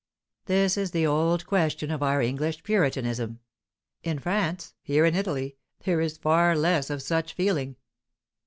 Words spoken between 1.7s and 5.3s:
of our English Puritanism. In France, here in